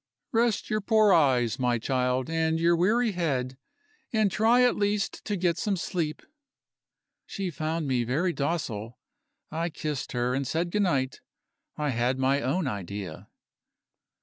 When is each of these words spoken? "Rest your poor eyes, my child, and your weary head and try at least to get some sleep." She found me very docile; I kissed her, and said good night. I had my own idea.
"Rest 0.31 0.67
your 0.71 0.81
poor 0.81 1.13
eyes, 1.13 1.59
my 1.59 1.77
child, 1.77 2.27
and 2.27 2.59
your 2.59 2.75
weary 2.75 3.11
head 3.11 3.55
and 4.11 4.31
try 4.31 4.63
at 4.63 4.75
least 4.75 5.23
to 5.25 5.35
get 5.35 5.59
some 5.59 5.77
sleep." 5.77 6.23
She 7.27 7.51
found 7.51 7.87
me 7.87 8.03
very 8.03 8.33
docile; 8.33 8.97
I 9.51 9.69
kissed 9.69 10.13
her, 10.13 10.33
and 10.33 10.47
said 10.47 10.71
good 10.71 10.81
night. 10.81 11.21
I 11.77 11.89
had 11.89 12.17
my 12.17 12.41
own 12.41 12.65
idea. 12.65 13.29